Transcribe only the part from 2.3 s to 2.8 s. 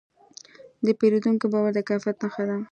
ده.